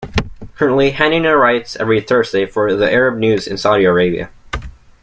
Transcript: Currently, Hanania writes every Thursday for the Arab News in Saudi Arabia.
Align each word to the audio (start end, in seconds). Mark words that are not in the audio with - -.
Currently, 0.55 0.93
Hanania 0.93 1.39
writes 1.39 1.75
every 1.75 2.01
Thursday 2.01 2.47
for 2.47 2.73
the 2.75 2.91
Arab 2.91 3.19
News 3.19 3.45
in 3.45 3.55
Saudi 3.59 3.85
Arabia. 3.85 4.31